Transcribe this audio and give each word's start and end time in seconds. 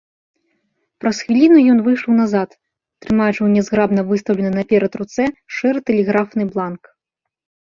Праз 1.03 1.17
хвіліну 1.25 1.59
ён 1.73 1.79
выйшаў 1.87 2.11
назад, 2.21 2.49
трымаючы 3.05 3.37
ў 3.43 3.49
нязграбна 3.59 4.01
выстаўленай 4.09 4.53
наперад 4.59 4.93
руцэ 5.03 5.23
шэры 5.59 5.79
тэлеграфны 5.91 6.43
бланк. 6.57 6.83